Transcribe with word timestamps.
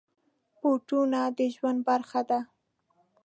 بوټونه 0.59 1.21
د 1.37 1.39
ژوند 1.55 1.79
برخه 1.89 2.21
ده. 2.29 2.39